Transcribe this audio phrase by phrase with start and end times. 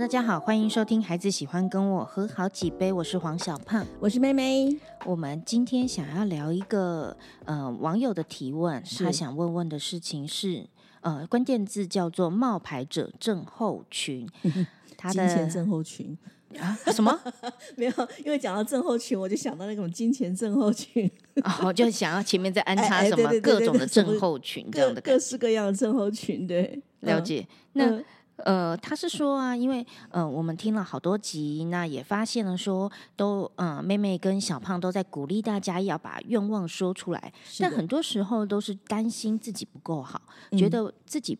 [0.00, 3.86] 大家好，欢迎收听《孩子喜欢跟我喝好几杯》，我是黄小胖。
[4.00, 4.74] 我是妹妹，
[5.04, 7.14] 我们今天想要聊一个
[7.44, 10.66] 呃网友的提问，是他想问问的事情是
[11.02, 14.26] 呃关键字叫做冒牌者症候群。
[14.96, 16.16] 他金钱的症候群。
[16.58, 17.20] 啊什么？
[17.76, 17.92] 没有，
[18.24, 21.08] 因为讲到症候群，我就想到那种金钱症候群，
[21.62, 25.00] 哦，就想要前面再安插什么各种的症候群这样各的。
[25.02, 27.46] 各式各样的症候群，对，了解。
[27.74, 28.04] 那嗯
[28.44, 41.38] 呃，他是说啊，因为呃，我们听了好多集，那也发现了说，都呃，妹妹跟小胖都在鼓励大家要把愿望说出来，但很多时候都是担心自己不够好，嗯觉得自己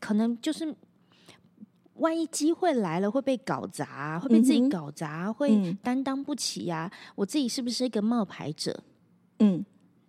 [0.00, 0.74] 可能就是。
[2.00, 8.84] 万一机会来了，会被搞砸，会被自己搞砸，会嗯担当不起呀、我自己是不是一个冒牌者？
[9.40, 9.64] 嗯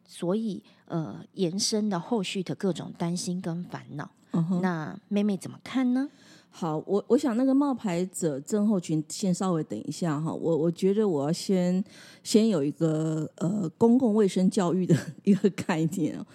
[0.06, 4.12] 所以呃，延伸的后续的各种担心跟烦恼。
[4.34, 6.10] 嗯，那妹妹怎么看呢？
[6.52, 11.84] 好，我我想那个冒牌者症候群，先稍微等一下哈，我我觉得我要先
[12.24, 16.26] 先有一个呃公共卫生教育的一个概念哦，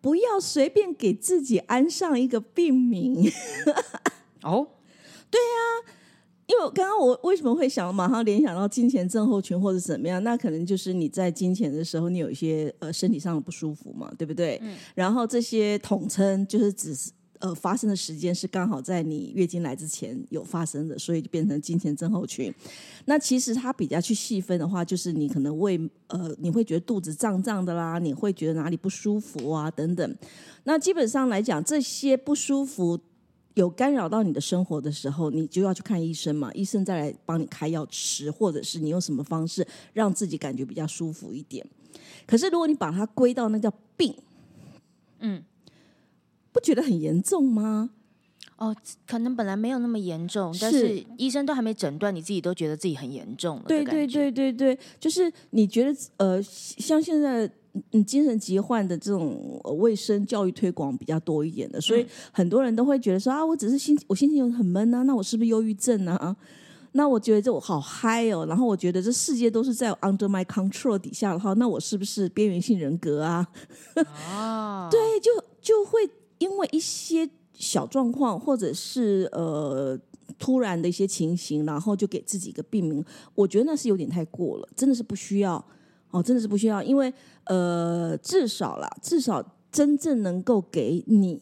[0.00, 3.30] 不要随便给自己安上一个病名。
[4.42, 4.66] 哦，
[5.30, 5.94] 对啊
[6.46, 10.22] 因为刚刚我为什么会想马上联想到金钱症候群或者怎么样？
[10.24, 14.60] 那可能就是你在金钱的时候，你有一些呃身体上的不舒服嘛，对不对？
[14.94, 22.54] 然后这些统称就是只是呃发生的时间是刚好在你月经来之前有发生的，所以就变成金钱症候群。
[23.04, 30.16] 那其实它比较去细分的话，就是你可能胃呃你会觉得肚子胀胀的啦，你会觉得哪里不舒服啊等等。
[30.64, 32.98] 那基本上来讲，这些不舒服
[33.54, 41.66] 有干扰到你的生活的时候，你就要去看医生嘛，医生再来帮你开药吃，或者是你用什么方式让自己感觉比较舒服一点。
[42.24, 44.14] 可是如果你把它归到那叫病，
[45.18, 45.42] 嗯，
[46.52, 47.90] 不觉得很严重吗？
[48.56, 48.74] 哦，
[49.06, 53.64] 可能本来没有那么严重，但是是医生都还没诊断，你自己都觉得自己很严重了。
[53.66, 57.50] 对对，对对对，就是你觉得呃，像现在
[57.90, 66.36] 嗯精神疾患的这种呃卫生教育推广比较多一点的，所以很多人都会觉得说啊，我只是心我心情很闷啊，那我是不是忧郁症啊？
[66.94, 73.48] 那我觉得这我好嗨哦，然后我觉得这世界都是在 under my control 底下的话，那我是不是边缘性人格啊？
[74.28, 75.30] 啊， 对，就
[75.60, 76.08] 就会
[76.42, 79.96] 因为一些小状况，或者是呃
[80.38, 83.04] 突然的一些情形，然后就给自己一个病名，
[83.36, 85.64] 我觉得那是有点太过了，真的是不需要
[86.10, 87.12] 哦，真的是不需要，因为
[87.44, 91.40] 呃，至少啦，至少真正能够给你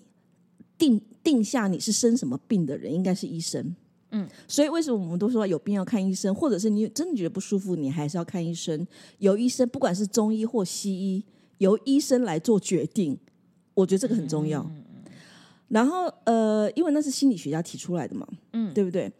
[0.76, 3.74] 定定下你是生什么病的人，应该是医生。
[4.12, 8.86] 嗯，所以为什么我们都说有病要看医生，或者是你真的觉得不舒服，你还是要看医生。
[9.18, 11.24] 由医生，不管是中医或西医，
[11.58, 13.16] 由医生来做决定，
[13.72, 14.68] 我觉得这个很重要。
[15.70, 19.10] 然后呃，因为那是心理学家提出来的嘛，嗯对不对？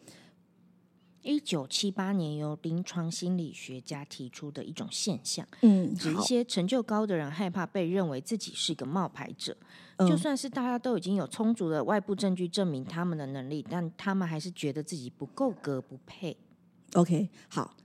[1.23, 9.55] 一九七八年由临床心理学家提出的一种现象，嗯，指一些成就高的人害怕被认为自己是一个冒牌者，
[9.99, 16.37] 嗯就算是大家都已经有充足的外部证据证明他们的能力，但他们还是觉得自己不够格、不配。
[16.95, 17.77] OK，好。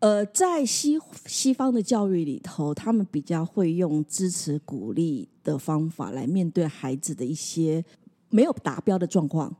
[0.00, 7.84] 呃，在西西方的教育里头，他们比较会用支持、鼓励的方法来面对孩子的一些
[8.28, 9.54] 没有达标的状况。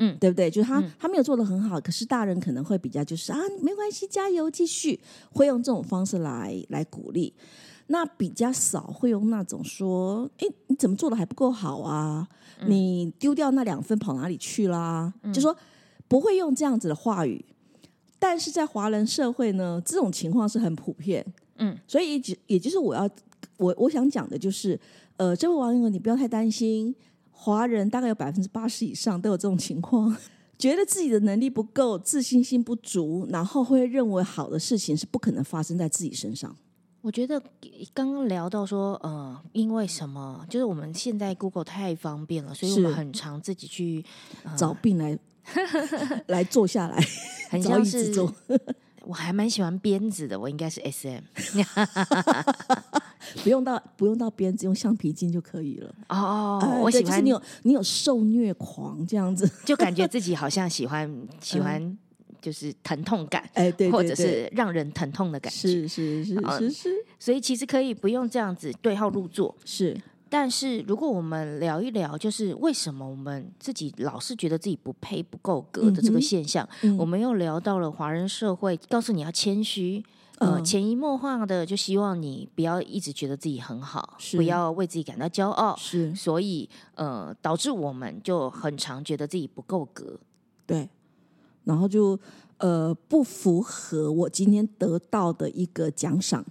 [0.00, 0.48] 嗯对不对？
[0.48, 5.00] 就是他、嗯他没有做的很好，可是大人可能会比较就是啊，没关系，加油，继续，
[5.32, 7.34] 会用这种方式来来鼓励。
[7.88, 12.28] 那比较少会用那种说，哎，你怎么做的还不够好啊？
[12.66, 15.12] 你丢掉那两分跑哪里去啦？
[15.32, 15.56] 就说
[16.06, 17.44] 不会用这样子的话语。
[18.18, 21.24] 但是在华人社会呢，这种情况是很普遍。
[21.56, 23.08] 嗯，所以也就也就是我要
[23.56, 24.78] 我我想讲的就是，
[25.16, 26.94] 呃，这位网友你不要太担心，
[27.30, 30.16] 华人大概有百分之八十以上都有这种情况，
[30.58, 36.56] 觉得自己的能力不够，自信心不足，然后会认为好的事情是不可能发生在自己身上。
[37.00, 37.40] 我觉得
[37.94, 40.44] 刚刚聊到说，呃，因为什么？
[40.50, 44.04] 就是我们现在 Google 太方便了，所以我们很常自己去、
[44.42, 45.16] 呃找病来
[46.26, 46.98] 来坐下来，
[47.50, 48.32] 很像是坐。
[49.04, 51.22] 我还蛮喜欢鞭子的，我应该是 S M
[53.42, 55.94] 不用到不用到鞭子，用橡皮筋就可以了。
[56.10, 61.10] 哦，哎我喜欢就是你有你有受虐狂这样子，就感觉自己好像喜欢
[61.40, 61.96] 喜欢
[62.40, 65.68] 就是疼痛感，哎，对对或者是让人疼痛的感觉。
[65.68, 69.54] 是是是哦是是所以其实可以不用这样子对号入座。
[69.64, 69.96] 是，
[70.28, 80.04] 但是如果我们聊一聊，就是为什么我们自己老是觉得自己不配、不够格的这个现象，嗯我们又聊到了华人社会，告诉你要谦虚。
[80.38, 90.16] 呃，嗯潜移默化的就希望你不要一直觉得自己很好，不要为自己感到骄傲，是所以呃，导致我们就很常觉得自己不够格。
[90.64, 90.88] 对。
[91.68, 92.18] 然后就
[92.56, 96.42] 呃不符合我今天得到的一个奖赏。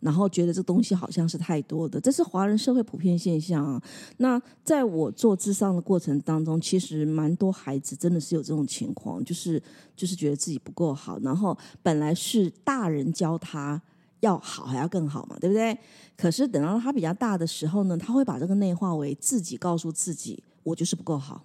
[0.00, 3.82] 然后觉得这东西好像是太多的，这是华人社会普遍现象啊。
[4.18, 9.60] 那在我做智商的过程当中，其实蛮多孩子真的是有这种情况，就是
[9.96, 13.82] 就是觉得自己不够好，然后本来是大人教他
[14.20, 15.76] 要好还要更好嘛，对不对？
[16.16, 21.42] 可是等到他比较大的时候呢，他会把这个内化为自己告诉自己，我就是不够好。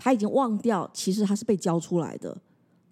[0.00, 2.34] 他已经忘掉，其实他是被教出来的。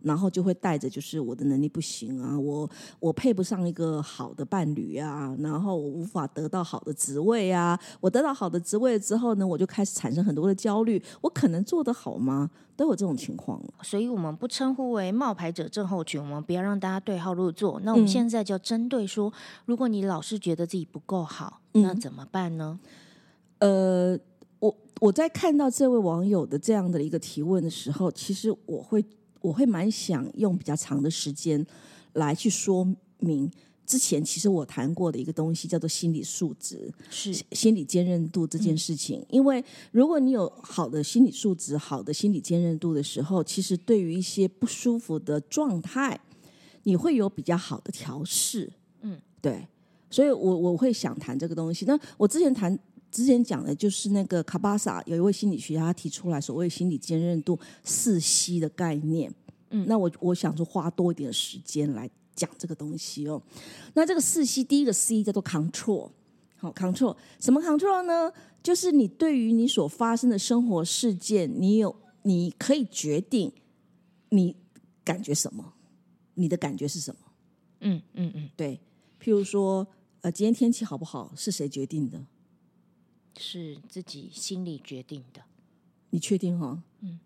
[0.01, 2.71] 然后就会带着，就是我的能力不行啊，我
[3.01, 12.49] 我配不上一个好的伴侣啊，然后我无法得到好的职位啊，我得到好的职位之后呢，我就开始产生很多的焦虑，我可能做得好吗？
[12.77, 13.61] 都有这种情况。
[13.83, 17.81] 所以我们不称呼为冒牌者症候群，我们不要让大家对号入座。
[17.83, 19.33] 那我们现在就针对说，
[19.67, 22.79] 如果你老是觉得自己不够好，那怎么办呢？
[23.59, 24.17] 呃，
[25.01, 29.05] 我我在看到这位网友的这样的一个提问的时候，其实我会。
[29.41, 31.65] 我会蛮想用比较长的时间
[32.15, 32.85] 来去说
[33.21, 33.49] 明
[33.87, 39.25] 之前其实我谈过的一个东西，叫做心理素质，是心理坚韧度这件事情。
[39.31, 46.19] 因为如果你有好的心理素质、好的心理坚韧度的时候，其实对于一些不舒服的状态，
[46.83, 48.69] 你会有比较好的调试。
[49.03, 49.69] 嗯，对。
[50.11, 51.85] 所以我我会想谈这个东西。
[51.87, 52.77] 那我之前谈。
[53.11, 59.33] 之前讲的就是那个卡巴萨有一位心理学家提出来所谓心理坚韧度四 C 的概念，
[59.71, 63.43] 嗯，那我我想说花多一点时间来讲这个东西哦。
[63.95, 66.11] 那这个四 C 第一个 C 叫做 control，
[66.57, 68.33] 好 control 什么 control 呢？
[68.63, 73.53] 就是你对于你所发生的生活事件，你有你可以决定
[74.31, 74.55] 你
[75.05, 75.75] 感觉什么，
[76.35, 77.21] 你的感觉是什么？
[77.81, 78.81] 嗯嗯嗯，对。
[79.23, 79.87] 譬如说，
[80.21, 82.25] 呃，今天天气好不好是谁决定的？
[83.39, 85.41] 是自己心里决定的，
[86.11, 86.83] 你确定哈？
[87.01, 87.19] 嗯，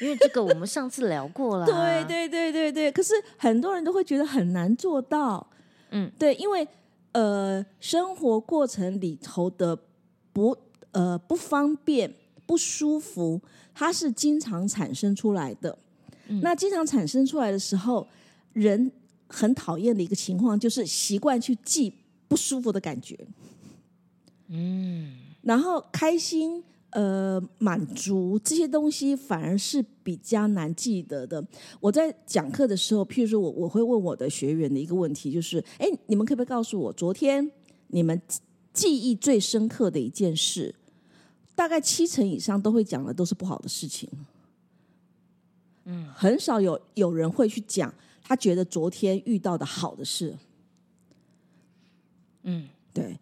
[0.00, 1.64] 因为这个我们上次聊过了。
[2.04, 5.46] 对对对对对，可是很多人都会觉得很难做到。
[5.90, 6.66] 嗯，对，因为
[7.12, 9.78] 呃，生活过程里头的
[10.32, 10.56] 不
[10.90, 12.12] 呃不方便、
[12.44, 13.40] 不舒服，
[13.72, 15.78] 它是经常产生出来的。
[16.42, 18.06] 那经常产生出来的时候，
[18.54, 18.90] 人
[19.28, 21.92] 很讨厌的一个情况就是习惯去记
[22.26, 23.16] 不舒服的感觉。
[24.56, 25.12] 嗯，
[25.42, 31.44] 然后开心、呃，满足这些东西反而是比较难记得的。
[31.80, 37.50] 我在讲课的时候，譬如说我我会问我的学员的一个问题，就是：哎，你们可不可以告诉我，昨天
[37.88, 38.22] 你们
[38.72, 40.72] 记忆最深刻的一件事？
[41.56, 44.08] 大概七成以上都会讲的都是不好的事情。
[45.86, 47.92] 嗯，很少有有人会去讲
[48.22, 50.36] 他觉得昨天遇到的好的事。
[52.44, 53.18] 嗯，对。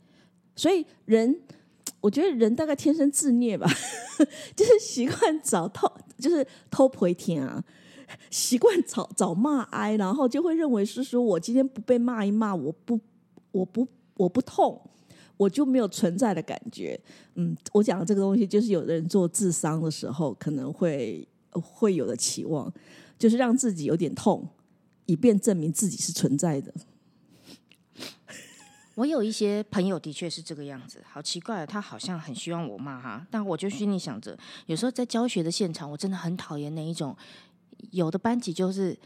[0.54, 1.40] 所以人，
[2.00, 3.66] 我觉得人大概天生自虐吧，
[4.54, 7.62] 就是习惯找偷，就是偷赔天啊，
[8.30, 13.00] 习惯找找骂哀，然后就会认为是说我今天不被骂一骂，我不，
[13.50, 14.80] 我不，我不痛，
[15.36, 17.00] 我就没有存在的感觉。
[17.34, 22.72] 嗯，我讲的这个东西，就是有的人做智商的时候可能会会有的期望，
[23.18, 24.46] 就是让自己有点痛，
[25.06, 26.72] 以便证明自己是存在的。
[28.94, 37.16] 我有一些朋友的确是这个样子，好奇怪，他好像很希望我骂他，但我就心里想着，有时候在教学的现场，我真的很讨厌那一种，
[37.90, 38.98] 有的班级就是，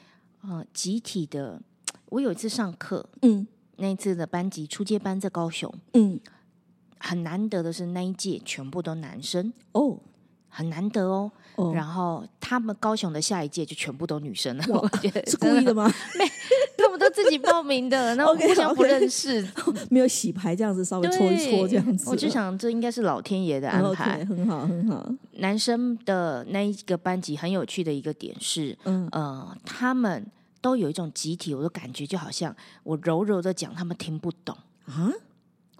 [0.42, 1.60] 呃，集体的。
[2.08, 6.20] 我有一次上课，嗯，那一次的班级初阶班在高雄，嗯，
[6.98, 9.98] 很难得的是那一届全部都男生哦，
[10.48, 11.30] 很难得哦。
[11.74, 15.92] 然后他们高雄的下一届就全部都女生了， 我觉得是故意的吗？
[16.18, 16.24] 没。
[17.16, 19.46] 都自己报名的， 那互相不认识，
[19.90, 22.10] 没有洗牌这样子，稍微搓一搓这样子。
[22.10, 25.08] 我就想，这应该是老天爷的安排，很好很好。
[25.38, 30.26] 男生的那一个班级很有趣的一个点是，嗯呃，他们
[30.60, 34.56] 都有一种集体，我的感觉就好像我柔柔的讲，他们听不懂
[34.86, 35.10] 啊。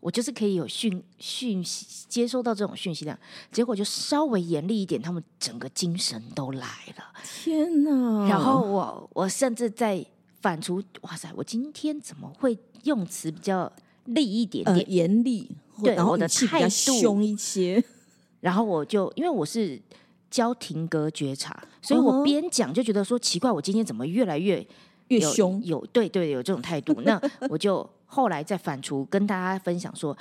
[0.01, 3.19] 我就是可以有讯讯息接收到这种讯息量，
[3.51, 6.61] 结果就稍微严厉一点，他们整个精神都来
[6.97, 7.05] 了。
[7.25, 8.29] 天哪！
[8.29, 10.07] 然后我我甚至在。
[10.47, 11.29] 反刍，哇塞！
[11.35, 13.73] 我今天怎么会用词比较
[14.05, 15.51] 厉一点点，严厉？
[15.83, 17.83] 对，我的态度凶一些。
[18.39, 19.83] 然后我就因为我是
[20.31, 24.65] 教停格觉察，所以我边讲就觉得说奇怪，我今天怎么越来越
[25.09, 25.61] 越凶？
[25.65, 26.95] 有对对，有这种态度。
[27.03, 30.17] 那我就后来再反刍，跟大家分享说，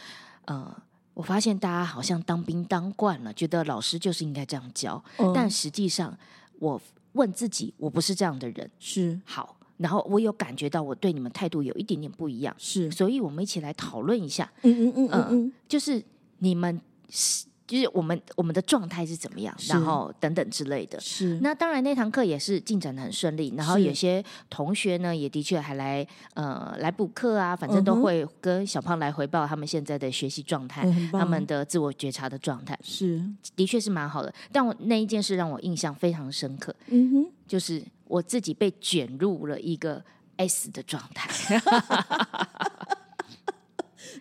[0.45, 0.75] 呃，
[1.13, 5.03] 我发现大家好像当兵当惯了，觉得老师就是应该这样教，
[5.35, 6.17] 但实际上
[6.57, 9.54] 我问自己，我不是这样的人，是好。
[9.77, 14.51] 然后我有感觉到我对你们态度有一点点不一样，是，所以我们一起来讨论一下。
[14.63, 16.01] 嗯嗯嗯嗯嗯，就是
[16.39, 16.79] 你们
[17.09, 20.99] 是就是我们我们的状态是怎么样，然后等等之类的。
[20.99, 33.19] 是那当然，那堂课也是进展的很顺利，然后有些同学呢，也的确还来呃来补课啊，反正都会跟小胖来回报他们现在的学习状态，他们的自我觉察的状态，是，
[33.55, 34.31] 的确是蛮好的。
[34.51, 40.03] 但我那一件事让我印象非常深刻，嗯哼，就是我自己被卷入了一个
[40.37, 41.29] S 的状态。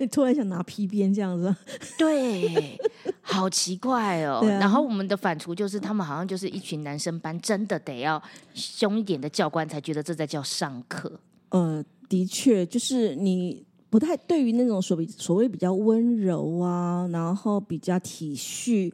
[0.01, 1.55] 你突然想拿皮鞭这样子，
[1.97, 2.77] 对，
[3.23, 4.41] 好奇怪哦。
[4.43, 8.21] 啊然后我们的反刍就是，他们好像就是一群男生班，真的得要
[8.55, 11.21] 凶一点的教官才觉得这在叫上课。
[11.51, 18.93] 呃，的确，就是你不太对于那种所谓所谓比较温柔啊，然后比较体恤，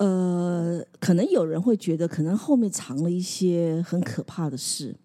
[0.00, 4.96] 呃，可能有人会觉得，可能后面藏了一些很可怕的事。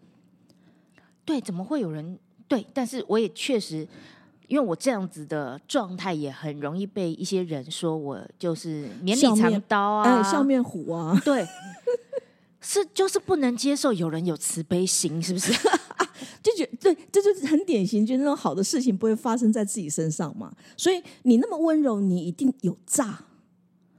[1.25, 2.65] 对，怎么会有人对？
[2.73, 3.85] 但是我也确实，
[4.47, 11.45] 因为我这样子的状态，也很容易被一些人说我就是绵里藏刀啊， 哎，笑面虎啊，对。
[12.61, 15.51] 是，就是不能接受有人有慈悲心，是不是？
[16.41, 20.55] 就觉对，这就是很典型，就那种好的事情不会发生在自己身上嘛。
[20.77, 23.25] 所以你那么温柔，你一定有诈，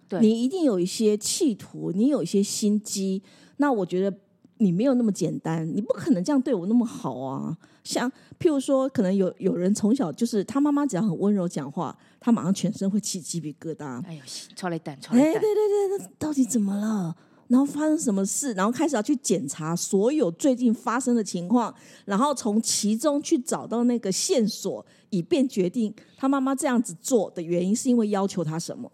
[0.09, 3.23] 对你一定有一些企图，你有一些心机。
[3.59, 4.17] 那我觉得
[4.59, 7.57] 你没有那么简单，你不可能这样对我那么好啊。
[7.85, 14.05] 像譬如说，可能有有人从小就是他妈妈只要很温柔讲话，他马上全身会起鸡皮疙瘩。
[14.05, 14.21] 哎呦，
[14.57, 17.17] 超雷蛋，超哎，雷蛋，对对对，那到底怎么了？
[17.49, 18.53] 然后发生什么事？
[18.55, 21.73] 然后开始要去检查所有最近发生的情况，
[22.05, 28.91] 然后从其中去找到那个线索，以便决定他妈妈这样子做的原因是因为要求他什么。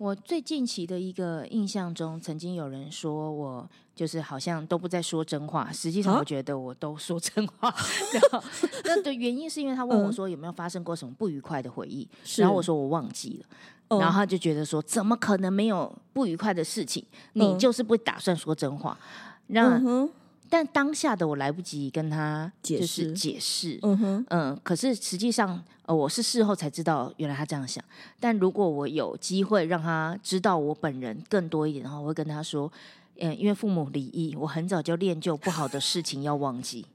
[0.00, 7.68] 我最近期的一个印象中，曾经有人说我就是好像都不在说真话，实际上啊我觉得我都说真话。
[8.14, 8.42] 然后
[8.84, 13.46] 那的原因是因为他问我说有没有发生过什么不愉快的回忆，然后我说我忘记了。
[13.88, 17.04] 哦然后他就觉得说，怎么可能没有不愉快的事情？
[17.34, 18.98] 你嗯就是不打算说真话。
[19.48, 20.08] 那、嗯，
[20.48, 25.62] 但当下的我来不及跟他解就是释解释，嗯哼，嗯，可是实际上，
[25.94, 27.82] 我是事后才知道，原来他这样想。
[28.18, 32.70] 但如果我有机会让他知道我本人更多一点的话，我会跟他说，
[33.18, 36.86] 嗯，因为父母离异，我很早就练就不好的事情要忘记。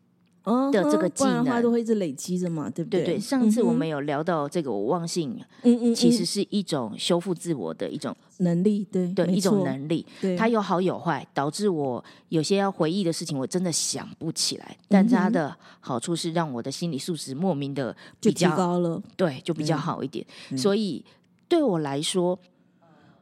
[0.45, 1.45] 嗯的这个技能。
[1.61, 3.03] 都会一直累积着嘛，对不对？
[3.03, 6.25] 对对，上次我嗯们有聊到这个，我忘性嗯嗯，其实嗯。
[6.25, 14.77] 是一种修复自我的一种能力，对对一种能力，对，它有好有坏，导致我有些要回忆的事情，我真的想不起来。
[14.89, 19.01] 但是它的好处是让我的心理素质莫名的就提比较高了。
[19.15, 19.79] 对，就比较嗯。
[19.79, 20.25] 好一点。
[20.57, 21.03] 所以
[21.47, 22.37] 对我来说，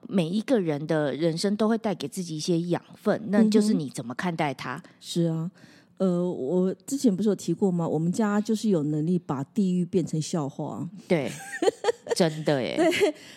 [0.08, 4.82] 每一个人的人生都会带给自己一些养分，那就是你怎么看待它。
[5.00, 5.50] 是啊，
[5.98, 7.88] 呃，我之前不是有提过吗？
[7.88, 11.32] 我们家就是有能力把地狱变成笑话，对，
[12.16, 12.92] 真的耶，对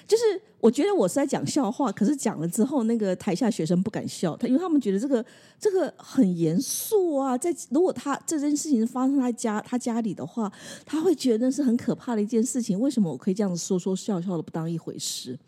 [0.06, 0.22] 就是
[0.58, 5.24] 我觉得我是在讲笑话，可是讲了之后，那个台下学生不敢笑，他因为他们觉得这个
[5.60, 7.36] 这个很严肃啊。
[7.38, 10.50] 在如果他这件事情发生在家他家里的话，
[10.84, 12.80] 他会觉得那是很可怕的一件事情。
[12.80, 15.38] 为什么我可以这样子说说笑笑的不当一回事？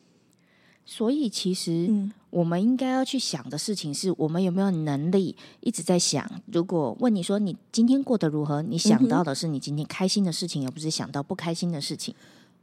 [0.91, 6.27] 所以其实嗯我们应该要去想的事情是，我们有没有能力一直在想。
[6.51, 12.15] 如果问你说你今天过得如何，你想到的是你今天开心的事情，而不是想到不开心的事情。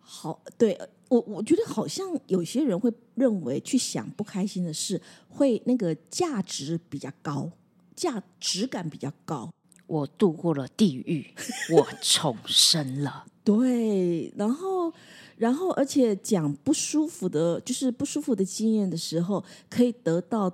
[0.01, 0.75] 好，对
[1.09, 7.51] 我我觉得好像有些人会认为去想不开心的事，会那个价值比较高，
[7.95, 9.51] 价值感比较高。
[9.85, 11.31] 我度过了地狱，
[11.71, 13.27] 我重生了。
[13.45, 14.91] 对，然后，
[15.37, 20.51] 然后，而且讲不舒服的，就是不舒服的经验的时候，可以得到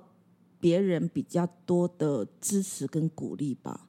[0.60, 3.88] 别人比较多的支持跟鼓励吧。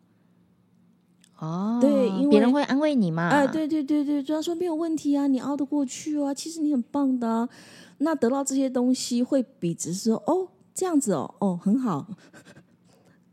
[1.39, 3.27] 哦，对因为别人会安慰你嘛？
[3.27, 7.50] 哎，对对对对，主要说没有问题啊，你熬得过去啊，其实你很棒的、啊。
[7.98, 12.07] 那得到这些东西，会比只是说哦这样子哦，哦很好，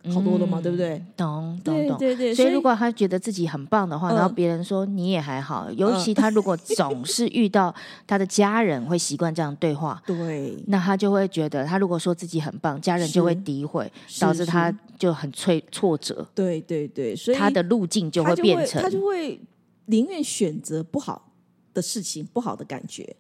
[0.09, 1.02] 好多了嘛，对不对？
[1.16, 1.99] 懂懂懂。
[1.99, 7.75] 对对对，所以，如果他觉得自己很棒的话，嗯然后别人说你也还好，尤其他如果总是遇到
[8.07, 19.38] 他的家人会习惯这样对话， 对那他就会觉得，他如果说自己很棒，家人就会是诋毁，导致他就很挫挫折，对对对，所以他的路径就会变成他就会
[19.87, 21.30] 宁愿选择不好
[21.75, 23.16] 的事情、不好的感觉，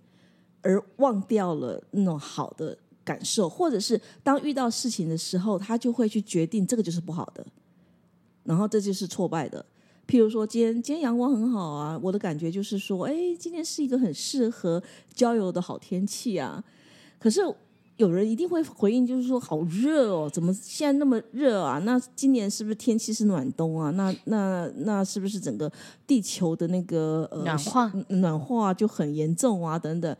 [0.62, 2.76] 而忘掉了那种好的
[3.10, 7.44] 感受，或者是当遇到事情的时候，他就会去决定这个就是不好的，
[8.44, 9.64] 然后这就是挫败的。
[10.06, 14.80] 譬如说，今天今天阳光很好啊，我的感觉就是说，哎，今天是一个很适合
[15.12, 16.62] 郊游的好天气啊。
[17.18, 17.40] 可是
[17.96, 21.78] 有人一定会回应，就是说好热哦，怎么现在那么热啊？
[21.80, 23.90] 那今年是不是天气是暖冬啊？
[23.90, 25.70] 那那那是不是整个
[26.06, 29.78] 地球的那个呃暖化暖化就很严重啊？
[29.78, 30.16] 等等，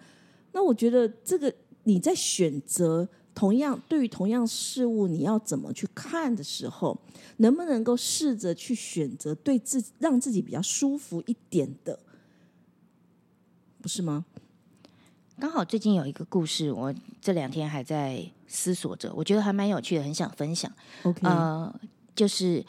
[0.52, 1.52] 那我觉得这个
[1.84, 6.98] 你在选择同样对于同样事物，你要怎么去看的时候，
[7.38, 11.98] 能不能够试着去选择对自己让自己比较舒服一点的，
[13.80, 14.24] 不是吗？
[15.38, 20.70] 刚好最近有一个故事，我这两天还在思索着，我觉得还蛮有趣的，很想分享。
[21.04, 21.74] OK，、呃，
[22.14, 22.62] 就是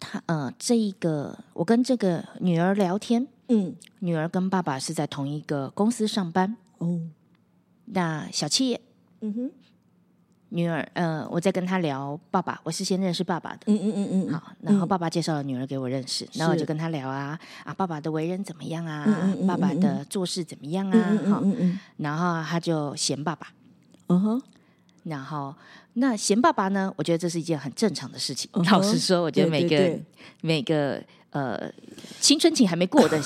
[0.00, 7.00] 他呃，这一个我跟这个女儿聊天，嗯，女儿跟爸爸是在同一个公司上班，哦，
[7.86, 8.80] 那小企业。
[9.20, 9.50] 嗯哼，
[10.50, 13.60] 女儿，呃，我在跟他聊爸爸，我是先认识爸爸的。
[13.66, 19.04] 嗯嗯嗯嗯，好，然后爸爸介绍了女儿给我认识，然后我就跟他聊啊啊，爸爸的为人怎么样啊？
[19.08, 21.08] 嗯嗯嗯爸爸嗯的做事怎么样啊？
[21.10, 23.48] 嗯嗯好，嗯嗯然后他就嫌爸爸，
[24.08, 24.42] 嗯哼，
[25.04, 25.54] 然后
[25.94, 28.50] 那嫌爸爸呢，我觉得这是一件很正常的事情。
[28.70, 29.98] 老实说，我觉得每个
[30.42, 31.72] 每个呃
[32.20, 33.18] 青春期还没过的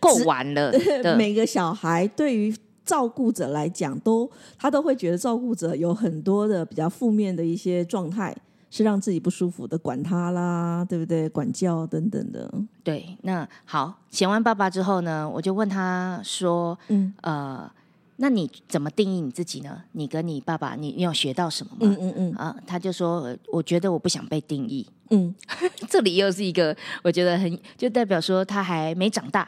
[0.00, 2.54] 过完 了对的， 每个小孩对于
[2.88, 4.28] 照顾者来讲，都
[4.58, 8.34] 他都会觉得照顾者有很多的比较负面的一些状态，
[8.70, 11.28] 是让自己不舒服的，管他啦，对不对？
[11.28, 12.50] 管教等等的，
[12.82, 17.70] 对，那好，嫌完爸爸之后呢，我就问他说，嗯呃，
[18.16, 19.82] 那你怎么定义你自己呢？
[19.92, 21.78] 你跟你爸爸，你你有学到什么吗？
[21.82, 24.86] 嗯嗯嗯啊，他就说，呃我觉得我不想被定义。
[25.10, 25.34] 嗯，
[25.90, 29.46] 这里又是一个，我觉得很，就代表说他还没长大。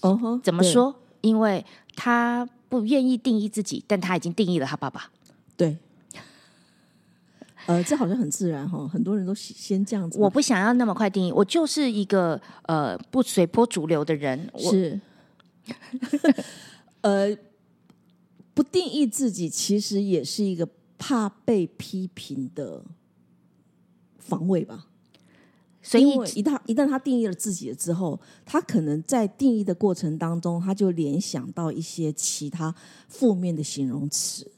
[0.00, 0.40] 哦？
[0.42, 0.92] 怎么说？
[1.20, 5.10] 因为他不愿意定义自己，但他已经定义了他爸爸。
[5.58, 5.76] 对。
[7.66, 10.18] 呃，这好像很自然哈，很多人都先先这样子。
[10.18, 14.48] 我不想要那么快定义，我就是一个呃不随波逐流的人。
[14.54, 14.98] 我是，
[17.02, 17.36] 呃，
[18.54, 22.82] 不定义自己，其实也是一个怕被批评的
[24.18, 24.86] 防卫吧。
[25.82, 26.04] 所以
[26.38, 32.72] 一旦一旦他定义了自己了之后，他可能在定义的过程当中，他就联想到一些其他
[33.08, 34.48] 负面的形容词，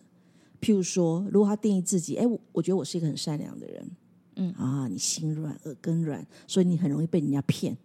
[0.61, 3.91] 譬如说，如果他定义自己，哎，我我觉得我是一个很善良的人，
[4.37, 4.53] 嗯。
[4.53, 7.77] 啊，你心软耳根软，所以你很容易被人家骗。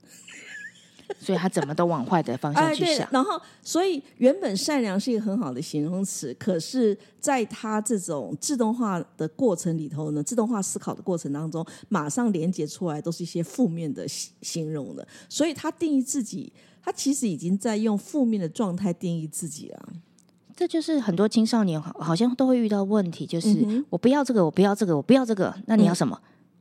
[1.20, 3.08] 所以他怎么都往坏的方向去想，。
[3.12, 16.52] 然后所以原本善良是一个很好的形容词，可是在他这种自动化的过程里头呢，自动化思考的过程当中，马上连接出来都是一些负面的形形容的，所以他定义自己，
[16.84, 19.90] 他其实已经在用负面的状态定义自己了。
[20.56, 26.20] 这就是很多青少年好好像都会遇到问题，就是、嗯我不要这个，我不要这个，我不要这个，那你要什么？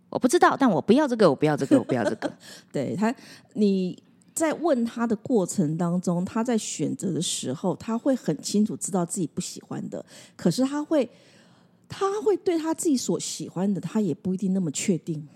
[0.09, 2.33] 我不知道，但我不要这个，我不要这个，我不要这个。
[2.73, 3.15] 对他，
[3.55, 3.99] 你
[4.39, 10.05] 在问他的过程当中，他在选择的时候，他会很清楚知道自己不喜欢的，
[10.37, 11.11] 可是他会，
[11.89, 15.27] 他会对他自己所喜欢的，他也不一定那么确定。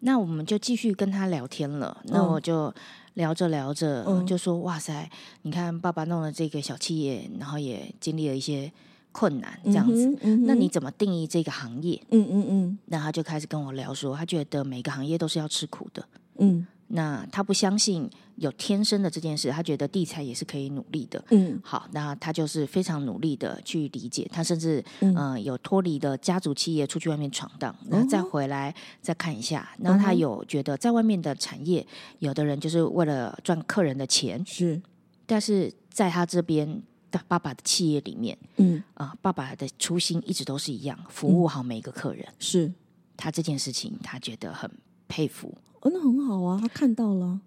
[0.00, 1.96] 那我们就继续跟他聊天了。
[2.06, 2.74] 那嗯我就
[3.14, 5.08] 聊着聊着，嗯就说：“哇塞，
[5.42, 8.70] 你看爸爸弄了这个小企业，然后也经历了一些
[9.12, 10.06] 困难，这样子。
[10.06, 16.04] 嗯嗯那你怎么定义这个行业？”嗯嗯嗯那他就开始跟我聊说，他觉得每个行业都是要吃苦的。
[16.38, 21.24] 嗯那他不相信有天生的这件事，他觉得地才也是可以努力的。
[21.30, 29.74] 嗯好，那他就是非常努力的去理解，他甚至嗯呃有脱离的家族企业出去外面闯荡，然后再哦回来再看一下。
[29.78, 31.86] 然后他有觉得在外面的产业，
[32.18, 34.80] 有的人就是为了赚客人的钱，是
[35.26, 42.26] 但是在他这边的爸爸的企业里面嗯啊、爸爸的初心一直都是一样，服务好每一个客人。
[42.38, 42.72] 是
[43.16, 44.70] 他这件事情，他觉得很
[45.08, 45.56] 佩服。
[45.84, 47.38] 哦，那很好啊，他看到了，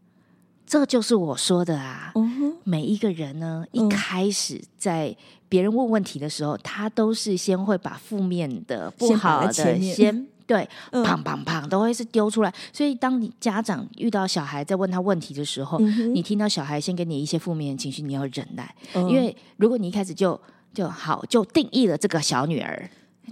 [0.65, 2.13] 这就是我说的啊，
[2.63, 5.15] 每一个人呢，一嗯开始在
[5.50, 11.04] 别人问问题的时候，他都是先会把负面的、不好的先对，嗯。
[11.04, 12.54] 砰砰砰，都会是丢出来。
[12.71, 19.10] 所以，当你家长遇到小孩在问他问题的时候，你听到小孩先给你一些负面的情绪，你要忍耐，嗯。
[19.10, 20.39] 因为如果你一开始就
[20.73, 22.89] 就好就定义了这个小女儿，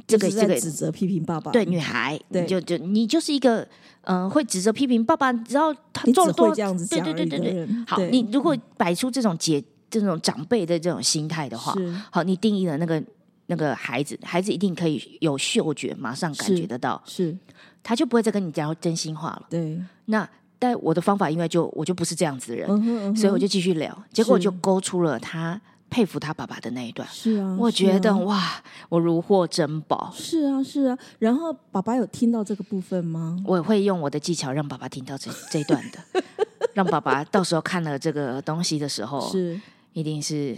[0.07, 2.41] 这个这个指责批评爸爸，对女孩，对。
[2.41, 3.61] 你就就你就是一个
[4.01, 7.67] 嗯、呃会指责批评爸爸，你知道他只做了多会这样子对对对对对。
[7.87, 11.73] 好，你如果摆出这种姐这种长辈的这种心态的话，
[12.11, 13.01] 好，你定义了那个
[13.47, 17.35] 那个孩子，孩子一定可以有嗅觉，马上感觉得到，是，
[17.81, 19.43] 他就不会再跟你讲真心话了。
[19.49, 20.27] 对，那
[20.59, 25.59] 但我的方法，因为就我就不是这样子的人，嗯哼嗯哼，所以我就继续聊，结果就勾出了他
[25.95, 27.07] 佩服他爸爸的那一段。
[27.09, 30.11] 是啊，我觉得啊哇，我如获珍宝。
[30.13, 30.97] 是啊，是啊。
[31.19, 33.41] 然后爸爸有听到这个部分吗？
[33.47, 36.23] 我会用我的技巧让爸爸听到这这一段的，
[36.75, 39.57] 让爸爸到时候看了这个东西的时候，是，
[39.93, 40.57] 一定是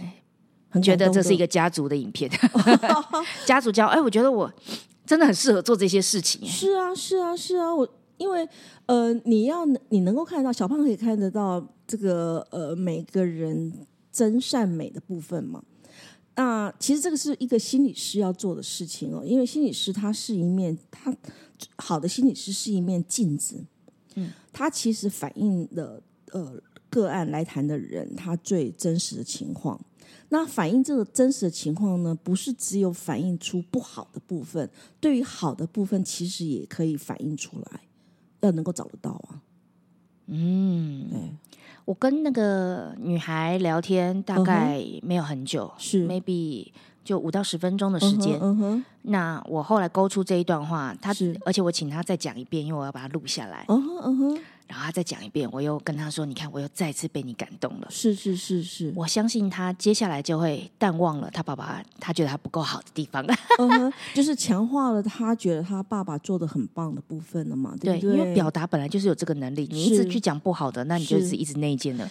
[0.70, 2.28] 很觉得这是一个家族的影片，
[3.46, 3.86] 家族教。
[3.86, 4.52] 哎，我觉得我
[5.06, 6.40] 真的很适合做这些事情。
[6.42, 7.72] 哎是啊，是啊，是啊。
[7.72, 8.44] 我因为
[8.86, 13.72] 呃，你要你能够看得到小胖可以看得到这个呃每个人
[14.18, 15.62] 真善美的部分嘛。
[16.34, 21.16] 那其实这个是一个心理师要做的事情哦，因为心理师他是一面，他
[21.76, 23.64] 好的心理师是一面镜子，
[24.16, 26.02] 嗯，他其实反映了
[26.32, 29.80] 呃个案来谈的人他最真实的情况。
[30.30, 34.68] 那反映这个真实的情况呢，不是只有反映出不好的部分，
[35.00, 37.80] 对于好的部分，其实也可以反映出来，
[38.40, 39.42] 要能够找得到啊。
[40.28, 41.20] 嗯，对。
[41.84, 46.68] 我跟那个女孩聊天，大概没有很久，是 maybe
[47.02, 48.38] 就五到十分钟的时间。
[49.02, 51.14] 那我后来勾出这一段话，她
[51.46, 53.64] 而且我请她再讲一遍，因为我要把它录下来。
[53.68, 54.40] 嗯哼，嗯哼。
[54.68, 63.26] 然后他再讲一遍，我又跟他说：“你看，我又再次被你感动了。”是是是是，我相信他接下来就会淡忘了他爸爸，他觉得他不够好的地方，
[64.14, 67.74] 就是强化了他觉得他爸爸做的很棒的部分了嘛？
[67.80, 72.06] 对，因为表达本来就是有这个能力，你一直去讲不好的，那你就是一直内建的。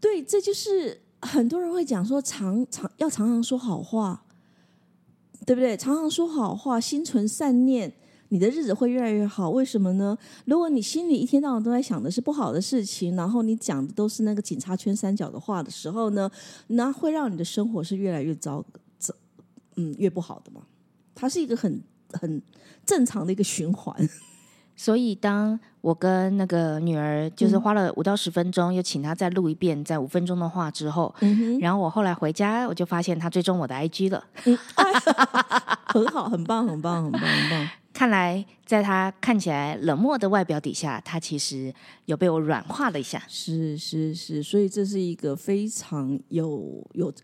[0.00, 4.24] 对，这就是很多人会讲说，常常要常常说好话，
[5.46, 5.76] 对不对？
[5.76, 7.92] 常常说好话，心存善念。
[8.32, 10.16] 你的日子会越来越好，为什么呢？
[10.46, 16.30] 如果你心里一天到晚都在想的是不好的事情，然后你讲的都是那个警察圈三角的话的时候呢，
[16.68, 18.64] 那会让你的生活是越来越糟，
[18.98, 19.14] 糟，
[19.76, 20.62] 嗯，越不好的嘛。
[21.14, 22.40] 它是一个很很
[22.86, 23.94] 正常的一个循环。
[24.74, 31.14] 所以，当我跟那个女儿就是花了五到十分钟，又请她再录一遍在五分钟的话之后，
[31.60, 34.24] 然后我后来回家，我就发现她追踪我的 IG 了，
[35.92, 37.68] 很好，很棒，很棒，很棒，很棒。
[38.02, 41.72] 看来，在他看起来冷漠的外表底下，他其实
[42.06, 43.22] 有被我软化了一下。
[43.28, 47.14] 是是是，所以这是一个非常有有，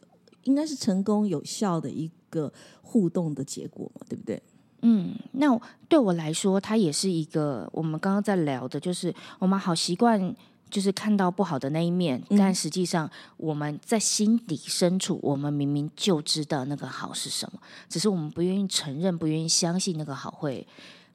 [0.45, 4.41] 应该是成功有效的一个互动的结果嘛，对不对？
[4.83, 10.33] 嗯，那对我来说，它也是一个我们刚刚在聊的，就是我们好习惯。
[10.71, 20.67] 就是看到不好的那一面，但实际上我们在心底深处，我们明明就知道那个好是什么，只是我们不愿意承认，不愿意相信那个好会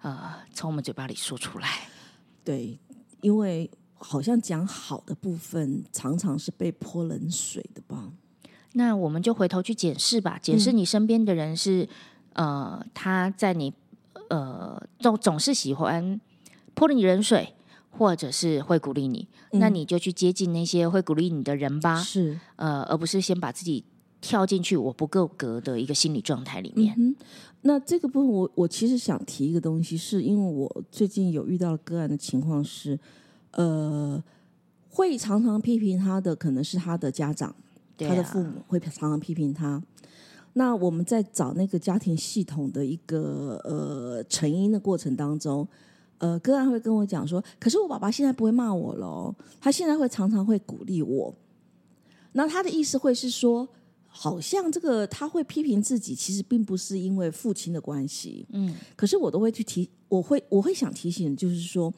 [0.01, 1.67] 呃从我们嘴巴里说出来。
[2.43, 2.77] 对，
[3.21, 8.11] 因为好像讲好的部分常常是被泼冷水的吧？
[8.73, 11.87] 那我们就回头去检视吧，检视你身边的人是
[12.33, 13.73] 呃他在你
[14.29, 16.19] 呃总总是喜欢
[16.73, 17.53] 泼你冷水。
[17.95, 22.01] 或者是会鼓励你，那你就去接近那些会鼓励你的人吧。
[22.01, 23.83] 是，呃，而不是先把自己
[24.19, 27.15] 跳进去我不够格的一个心理状态里面。
[27.61, 32.99] 那这个部分，我我其实想提一个东西，是因为我最近有遇到个案的情况是，
[33.51, 34.21] 呃，
[34.89, 37.55] 会常常批评他的可能是他的家长，
[37.99, 39.81] 他的父母会常常批评他。
[40.53, 45.67] 那我们在找那个家庭系统的一个呃成因的过程当中。
[46.19, 51.33] 呃，个案会跟我讲说，可是我爸爸现在不会骂我喽，他现在会常常会鼓励我。
[52.31, 53.67] 那他的意思会是说，
[54.07, 58.45] 好像这个他会批评自己，其实并不是因为父亲的关系。
[58.51, 61.93] 嗯，可是我都会去提，我会我会想提醒，就是说，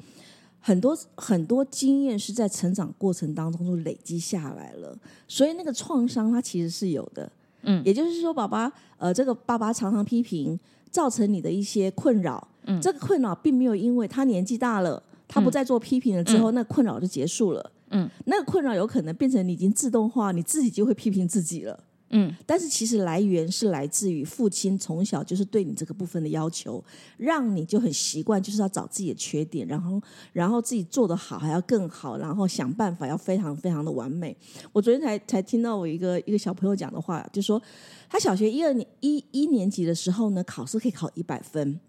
[0.60, 4.98] 很多很多经验是在成长过程当中都累积下来了，
[5.28, 7.32] 所以那个创伤它其实是有的。
[7.62, 12.48] 嗯，也就是说，爸爸呃，这个爸爸常常批评，造成你的一些困扰。
[12.82, 17.72] 这个困扰并没有因为他年纪大了，他不再做批评了之后，那困扰就结束了。
[17.92, 21.80] 嗯，那个困扰有可能变成你已经自动化，你自己就会批评自己了。
[22.10, 26.82] 嗯，但是其实来源是来自于父亲从小就是对你这个部分的要求，
[27.18, 30.02] 让你就很习惯就是要找自己的缺点，然后
[30.32, 34.36] 然后自己做的好还要更好，然后想办法要非常非常的完美。
[34.72, 37.62] 我昨天才才听到我一个一个小朋友讲的话，就说
[38.08, 41.80] 他小学一二年一一年级的时候呢，考试可以考一百分。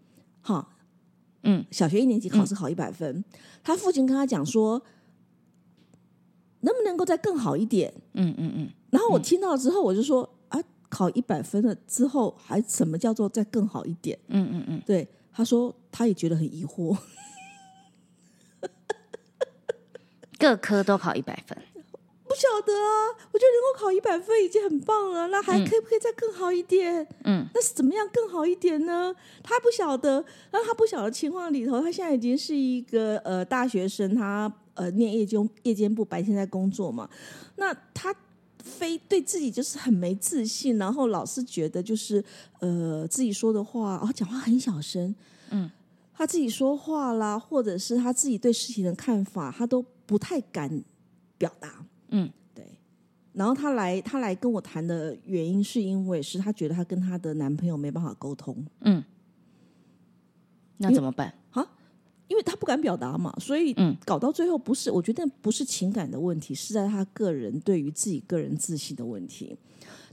[0.46, 0.68] 哈，
[1.42, 3.24] 嗯，小学一年级考试考一百分，
[3.64, 4.80] 他父亲跟他讲说，
[6.60, 7.92] 能不能够再更好一点？
[8.12, 8.70] 嗯嗯嗯。
[8.90, 14.16] 然后我听到之后，我就说啊，考一百分了之后，还什么叫做再更好一点？
[14.28, 14.82] 嗯嗯嗯。
[14.86, 16.96] 对，他说他也觉得很疑惑，
[20.38, 21.58] 各科都考一百分。
[22.28, 22.90] 不晓得啊，
[23.32, 27.06] 我觉得能够考一百分已经很棒了，那还可以不可以再更好一点？
[27.24, 29.14] 嗯，那是怎么样更好一点呢？
[29.42, 37.08] 他不晓得，那他不晓得情况里头，他现在已经是一个呃大学生，他呃念夜间夜间部，白天在工作嘛。
[37.56, 38.14] 那他
[38.58, 42.22] 非对自己就是很没自信，然后老是觉得就是
[42.60, 45.14] 呃自己说的话，哦讲话很小声，
[45.50, 45.70] 嗯，
[46.12, 50.82] 他自己说话啦，或者是他自己对事情的看法，他都不太敢
[51.38, 51.86] 表达。
[52.08, 52.66] 嗯，对。
[53.32, 58.64] 然后她来，她来跟我谈的原因，是因为是她觉得她跟她的男朋友没办法沟通。
[58.80, 59.02] 嗯，
[60.78, 61.32] 那怎么办？
[61.50, 61.66] 啊？
[62.28, 69.56] 因为她不敢表达嘛，所以嗯，搞到最后不是，我觉得不是情感的问题，是在她个人对于自己个人自信的问题。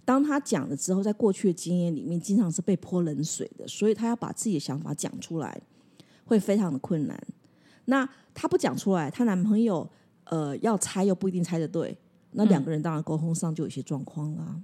[0.05, 5.61] 当他讲了之后，在过去的经验里面，经常是被泼冷水的，所以他要把自己的想法讲出来，
[6.25, 7.17] 会非常的困难。
[7.85, 9.89] 那他不讲出来，她男朋友
[10.25, 11.97] 呃要猜又不一定猜得对，
[12.31, 14.55] 那两个人当然沟通上就有些状况啦。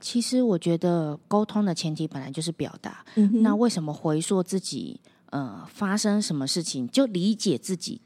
[0.00, 3.04] 其实我觉得沟通的前提本来就是表达。
[3.42, 8.00] 那为什么回溯自己呃发生什么事情，就理解自己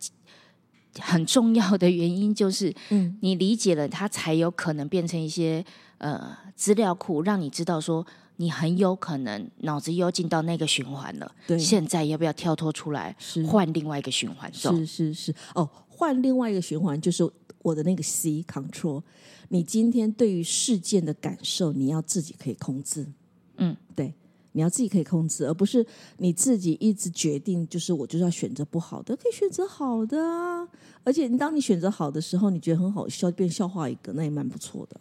[1.00, 5.64] 很重要的原因，就是嗯，你理解了，它才有可能变成一些
[5.96, 8.06] 呃资料库，让你知道说
[8.36, 11.34] 你很有可能脑子又进到那个循环了。
[11.46, 14.52] 对，现在要不要跳脱出来，换另外一个循环？
[14.52, 17.28] 是是是，哦，换另外一个循环就是
[17.62, 19.02] 我的那个 C control。
[19.48, 23.06] 你今天对于事件的感受，你要自己可以控制。
[23.56, 24.12] 嗯，对，
[24.52, 25.86] 你要自己可以控制，而不是
[26.18, 30.68] 你自己一直决定，就是我就是要选择不好的，可以选择好的啊。
[31.04, 35.00] 而且，你当你选择好的时候，你觉得很好笑，变笑话一个，那也蛮不错的。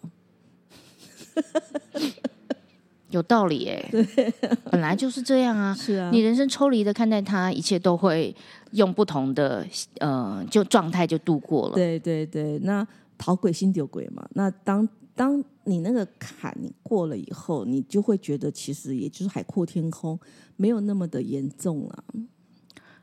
[3.15, 3.89] 有道理哎，
[4.69, 5.73] 本来就是这样啊。
[5.79, 8.35] 是啊，你人生抽离的看待它，一切都会
[8.71, 9.65] 用不同的
[9.99, 11.75] 呃就状态就度过了。
[11.75, 12.85] 对对对，那。
[13.17, 14.27] 逃鬼心丢鬼嘛？
[14.33, 20.19] 那当当你那个坎你过了以后，你就会觉得其实也就是海阔天空，
[20.57, 22.03] 没有那么的严重了。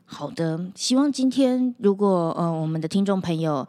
[0.05, 3.67] 好的，希望今天如果呃我们的听众朋友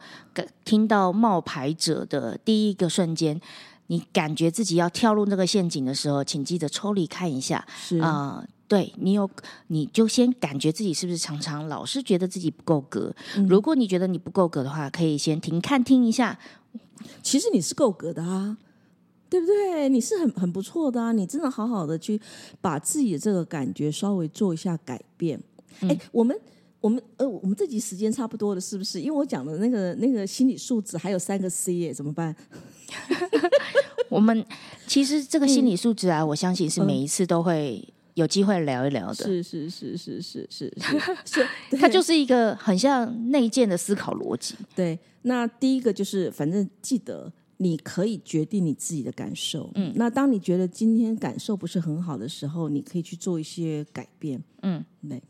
[0.63, 3.41] 听到冒牌者的第一个瞬间，
[3.87, 7.65] 你感觉自己要跳入那个陷阱的时候，请记得抽离看一下
[8.01, 8.45] 啊。
[8.67, 9.29] 对你有，
[9.67, 13.13] 你就先感觉自己是不是常常老是觉得自己不够格。
[13.47, 16.39] 如果你觉得你不够格的话，可以先停看听一下。
[17.21, 18.57] 其实你是够格的啊，
[19.29, 19.87] 对不对？
[19.87, 22.19] 你是很很不错的啊，你真的好好的去
[22.59, 25.39] 把自己的这个感觉稍微做一下改变。
[25.81, 26.35] 哎，我们
[26.85, 29.01] 我们呃，我们这集时间差不多了，是不是？
[29.01, 32.35] 因为我讲的那个那个心理素质还有三个 C 耶，怎么办？
[34.09, 34.45] 我们
[34.85, 37.83] 其实这个心理素质啊，我相信是每一次都会。
[38.15, 40.73] 有机会聊一聊的，是是是是是是
[41.27, 41.45] 是，
[41.77, 44.55] 它就是一个很像内建的思考逻辑。
[44.73, 49.69] 对，那第一个就是，反正记得你可以决定你自己的感受。
[49.75, 54.41] 嗯，那当你觉得今天感受不是很好的时候，你可以去做一些改变。
[54.61, 55.21] 嗯，对。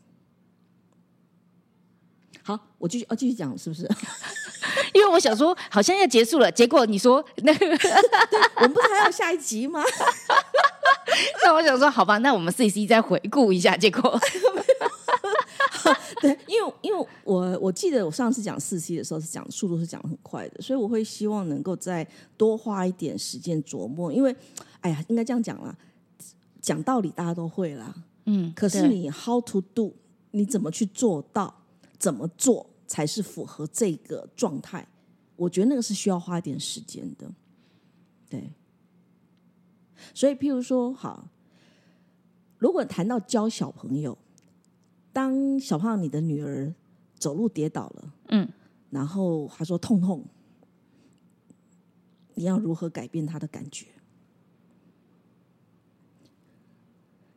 [2.46, 3.82] 好，我继续哦，继续讲，是不是？
[4.94, 7.66] 因为我想说，好像要结束了，结果你说那个，
[8.54, 9.82] 我们不是还有下一集吗？
[11.42, 14.16] 那我想说，好吧，那我们 C C 再回顾一下结果。
[16.20, 22.06] 对，因为因为我我记得我上次讲四 C 的时候是讲速度是讲的很快的，所以我会希望能够再
[22.36, 24.12] 多花一点时间琢磨。
[24.12, 24.34] 因为，
[24.82, 25.74] 哎呀，应该这样讲啦，
[26.62, 27.92] 讲道理大家都会啦，
[28.26, 29.94] 嗯，可是你 How to do，
[30.30, 31.65] 你怎么去做到？
[31.98, 34.86] 怎么做才是符合这个状态？
[35.36, 37.30] 我觉得那个是需要花一点时间的，
[38.28, 38.52] 对。
[40.14, 41.28] 所以，譬如说，好，
[42.58, 44.16] 如果谈到教小朋友，
[45.12, 46.74] 当小胖你的女儿
[47.18, 48.48] 走路跌倒了，嗯，
[48.90, 50.24] 然后他说痛痛，
[52.34, 53.86] 你要如何改变她的感觉？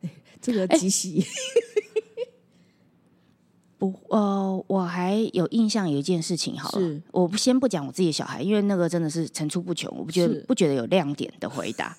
[0.02, 1.24] 哎，这个极喜。
[3.80, 11.96] 不，呃，我还有印象有一件事情，好了，我先不讲我自己的小孩，因为那个真的是层出不穷，我不觉得不觉得有亮点的回答。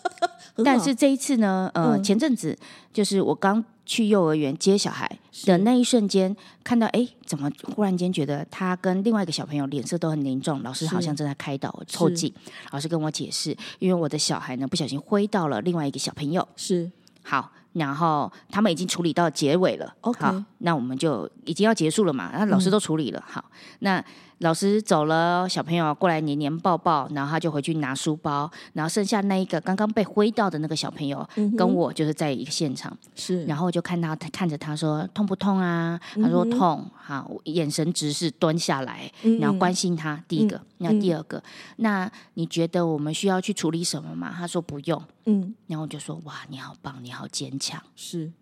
[0.62, 2.56] 但是这一次呢，呃，前阵子
[2.92, 5.10] 就是我刚去幼儿园接小孩
[5.46, 12.30] 的那一瞬间，看到哎，怎么忽然间觉得他跟另外一个小朋友脸色都很凝重，老师好像正在开导凑近，
[12.72, 16.92] 老师跟我解释，因为我的小孩呢不小心挥到了另外一个小朋友，是
[17.22, 17.50] 好。
[17.72, 22.30] 然后他们已经处理到结尾了，OK，好，那我们就已经要结束了嘛？
[22.34, 23.44] 那老师都处理了，好，
[23.78, 24.04] 那
[24.42, 31.24] 老师走了，小朋友过来黏黏抱抱，然后他就回去拿书包，然后剩下那一个刚刚被挥到的那个小朋友
[31.56, 35.98] 跟我就是在一个现场，是，然后就看到他看着他说痛不痛啊？
[36.16, 39.08] 他说痛，好，眼神直视蹲下来，
[39.40, 40.22] 然后关心他。
[40.26, 41.40] 第一个，那第二个，
[41.76, 44.34] 那你觉得我们需要去处理什么吗？
[44.36, 48.32] 他说不用，嗯，然后我就说哇，你好棒，你好坚强，是，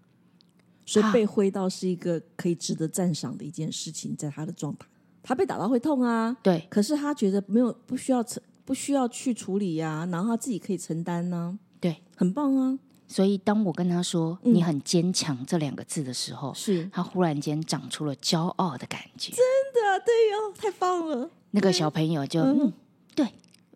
[0.87, 4.87] 所以被挥到是一个可以值得赞赏的一件事情，在他的状态。
[5.23, 12.79] 他被打到会痛啊，对，可是他觉得没有不需要承不需要去处理呀，然后他自己可以承担呢，对，很棒啊。
[13.09, 16.89] 所以当我跟他说“你很坚强”这两个字的时候，是。
[16.93, 19.33] 他忽然间长出了骄傲的感觉。
[19.33, 19.41] 真
[19.75, 21.29] 的，对哦，太棒了。
[21.51, 22.73] 那个小朋友就嗯，
[23.17, 23.27] 对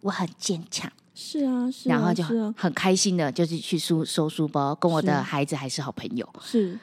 [0.02, 2.22] 我很坚强，是啊，是，然后就
[2.57, 6.78] 很开心的，就是去收收书包，跟我的孩子还是好朋友，是。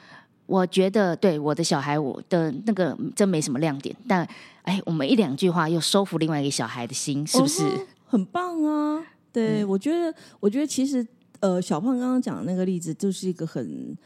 [0.52, 4.28] 我觉得对我的小孩，我的那个真没什么亮点，但
[4.64, 7.64] 哎，我们一两句话又收服另外一个小孩的心，是不是？
[8.06, 9.02] 很棒啊！
[9.32, 11.08] 对，我觉得，我觉得其实，
[11.40, 13.98] 呃，小胖刚刚讲的那个例子，就是一个很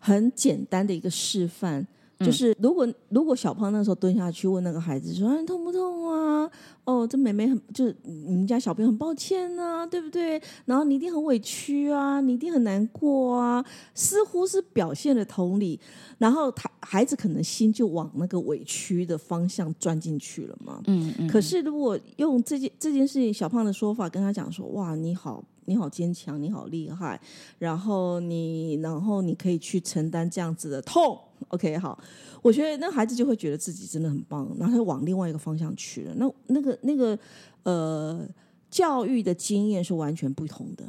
[0.00, 1.86] 很简单的一个示范。
[2.24, 6.50] 就是如果如果小胖那时候蹲下去问那个孩子说：“哎，痛不痛啊？”
[6.84, 10.40] 哦，这妹妹很就是你们家小朋友很抱歉啊，对不对？
[10.66, 15.80] 然后你一定很委屈啊，你一定很难过啊，似乎是表现了同理，
[16.18, 20.82] 然后他孩子可能心就往那个委屈的方向钻进去了嘛。
[20.86, 21.26] 嗯嗯。
[21.26, 27.18] 可是如果用这件这件事情，小胖的说法跟他讲说：“哇，你好，你好坚强，你好厉害，
[27.58, 31.18] 然后你然后你可以去承担这样子的痛。”
[31.54, 31.98] OK，好，
[32.42, 36.14] 我觉得那孩子就会觉得自己真的很棒，然后他往另外一个方向去了。
[36.16, 37.18] 那那个那个
[37.62, 38.28] 呃，
[38.70, 40.84] 教育的经验是完全不同的。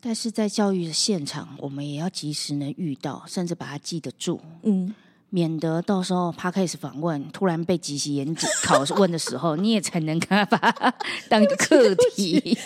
[0.00, 4.94] 但是在教育的现场，我们也要及时能遇到，甚至把它记得住，嗯，
[5.30, 10.94] 免得到时候他开始访问，突然被即席演 考问的时候，你也才能把它
[11.30, 12.58] 当课题。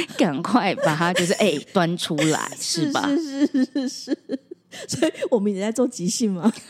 [0.18, 3.06] 赶快把它就是哎端出来，是吧？
[3.08, 4.18] 是是是是是，
[4.88, 6.52] 所以我们也在做即兴嘛。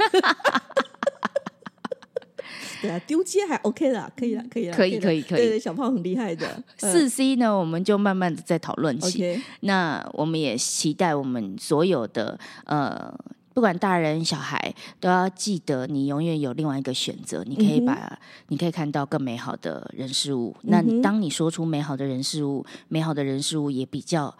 [2.80, 5.48] 对啊，丢接还 OK 啦，可以了，可以了，可以可以可以。
[5.48, 6.62] 对，小胖很厉害的。
[6.78, 9.42] 四 C 呢，我们就慢慢的在讨论起。
[9.60, 13.12] 那我们也期待我们所有的呃。
[13.58, 17.42] 不管大人小孩，都要记得，你永远有另外一个选择。
[17.44, 18.16] 你可以把，
[18.46, 20.54] 你可以看到更美好的人事物。
[20.62, 24.32] 那当你说出美好的人事物，美好的人事物也比较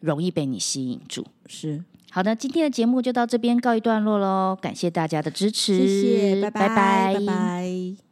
[0.00, 1.22] 容易被你吸引住。
[1.46, 4.56] 是好的，今天的节目就到这边告一段落喽。
[4.58, 8.11] 感谢大家的支持，谢谢，拜拜，拜拜。